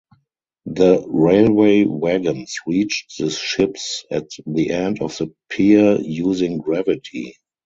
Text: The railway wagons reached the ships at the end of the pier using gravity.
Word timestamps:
The 0.65 1.03
railway 1.07 1.83
wagons 1.83 2.57
reached 2.65 3.19
the 3.19 3.29
ships 3.29 4.03
at 4.09 4.29
the 4.47 4.71
end 4.71 4.99
of 4.99 5.15
the 5.19 5.31
pier 5.47 5.99
using 6.01 6.57
gravity. 6.57 7.37